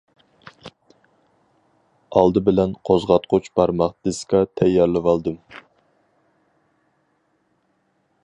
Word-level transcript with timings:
ئالدى 2.21 2.43
بىلەن 2.47 2.73
قوزغاتقۇچ 2.89 3.51
بارماق 3.59 3.93
دىسكا 4.09 4.41
تەييارلىۋالدىم. 4.61 5.37